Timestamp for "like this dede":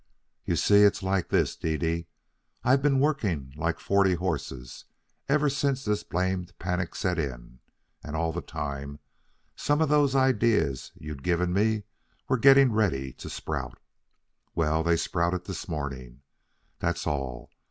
1.03-2.07